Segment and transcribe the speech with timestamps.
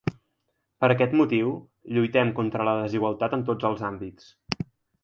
[0.83, 1.51] Per aquest motiu,
[1.99, 4.31] “lluitem contra la desigualtat en tots els àmbits”.